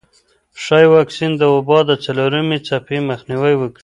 ښايي 0.63 0.87
واکسین 0.95 1.31
د 1.37 1.43
وبا 1.55 1.79
د 1.89 1.91
څلورمې 2.03 2.57
څپې 2.67 2.97
مخنیوی 3.09 3.53
وکړي. 3.57 3.79